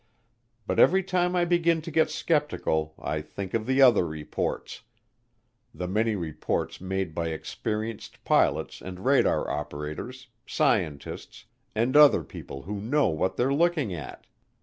[0.65, 4.81] But every time I begin to get skeptical I think of the other reports,
[5.75, 11.45] the many reports made by experienced pilots and radar operators, scientists,
[11.75, 14.25] and other people who know what they're looking at.